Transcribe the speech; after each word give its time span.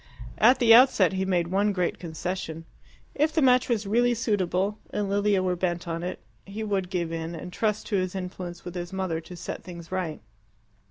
At 0.39 0.57
the 0.57 0.73
outset 0.73 1.13
he 1.13 1.25
made 1.25 1.49
one 1.49 1.71
great 1.73 1.99
concession. 1.99 2.65
If 3.13 3.31
the 3.31 3.41
match 3.43 3.69
was 3.69 3.85
really 3.85 4.15
suitable, 4.15 4.79
and 4.89 5.07
Lilia 5.07 5.43
were 5.43 5.55
bent 5.55 5.87
on 5.87 6.01
it, 6.01 6.17
he 6.43 6.63
would 6.63 6.89
give 6.89 7.11
in, 7.13 7.35
and 7.35 7.53
trust 7.53 7.85
to 7.89 7.97
his 7.97 8.15
influence 8.15 8.65
with 8.65 8.73
his 8.73 8.91
mother 8.91 9.21
to 9.21 9.35
set 9.35 9.61
things 9.61 9.91
right. 9.91 10.19